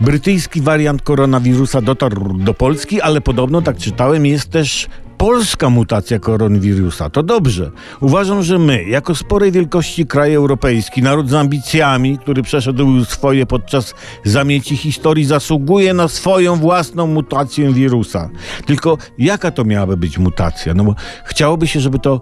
[0.00, 4.88] Brytyjski wariant koronawirusa dotarł do Polski, ale podobno, tak czytałem, jest też
[5.20, 7.10] polska mutacja koronawirusa.
[7.10, 7.70] To dobrze.
[8.00, 13.94] Uważam, że my, jako sporej wielkości kraj europejski, naród z ambicjami, który przeszedł swoje podczas
[14.24, 18.30] zamieci historii, zasługuje na swoją własną mutację wirusa.
[18.66, 20.74] Tylko jaka to miałaby być mutacja?
[20.74, 20.94] No bo
[21.24, 22.20] chciałoby się, żeby to,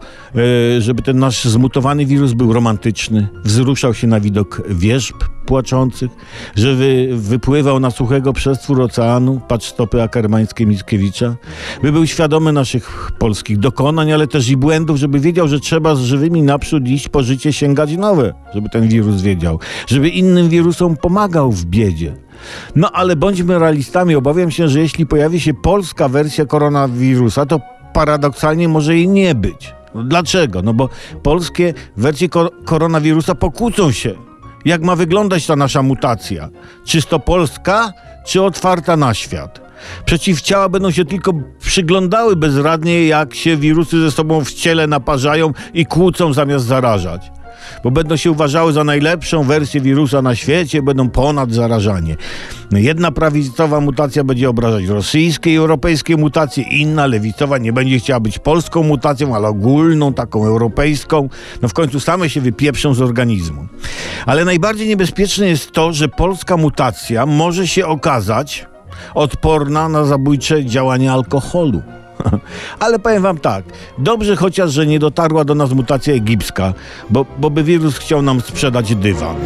[0.77, 5.17] e, żeby ten nasz zmutowany wirus był romantyczny, wzruszał się na widok wierzb
[5.49, 6.11] płaczących,
[6.57, 11.37] żeby wypływał na suchego przestwór oceanu, patrz stopy akermańskie Mickiewicza,
[11.83, 16.01] by był świadomy naszych polskich dokonań, ale też i błędów, żeby wiedział, że trzeba z
[16.01, 21.53] żywymi naprzód iść po życie, sięgać nowe, żeby ten wirus wiedział, żeby innym wirusom pomagał
[21.53, 22.15] w biedzie.
[22.77, 27.61] No ale bądźmy realistami, obawiam się, że jeśli pojawi się polska wersja koronawirusa, to
[27.93, 29.75] paradoksalnie może jej nie być.
[29.95, 30.63] No, dlaczego?
[30.63, 30.89] No bo
[31.23, 34.28] polskie wersje ko- koronawirusa pokłócą się
[34.69, 36.49] jak ma wyglądać ta nasza mutacja?
[36.87, 37.93] Czysto polska,
[38.27, 39.61] czy otwarta na świat?
[40.05, 45.87] Przeciwciała będą się tylko przyglądały bezradnie, jak się wirusy ze sobą w ciele naparzają i
[45.87, 47.31] kłócą zamiast zarażać.
[47.85, 52.17] Bo będą się uważały za najlepszą wersję wirusa na świecie, będą ponad zarażanie.
[52.73, 58.39] Jedna prawicowa mutacja będzie obrażać rosyjskie i europejskie mutacje, inna lewicowa nie będzie chciała być
[58.39, 61.29] polską mutacją, ale ogólną, taką europejską.
[61.63, 63.67] No w końcu same się wypieprzą z organizmu.
[64.27, 68.67] Ale najbardziej niebezpieczne jest to, że polska mutacja może się okazać
[69.15, 71.83] odporna na zabójcze działanie alkoholu.
[72.85, 73.65] Ale powiem wam tak,
[73.99, 76.75] dobrze chociaż, że nie dotarła do nas mutacja egipska,
[77.11, 79.37] bo, bo by wirus chciał nam sprzedać dywan.